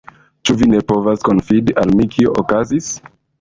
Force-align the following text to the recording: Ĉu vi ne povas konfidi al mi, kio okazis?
Ĉu 0.47 0.53
vi 0.61 0.67
ne 0.71 0.79
povas 0.91 1.25
konfidi 1.27 1.75
al 1.83 1.93
mi, 2.01 2.09
kio 2.17 2.35
okazis? 2.45 2.91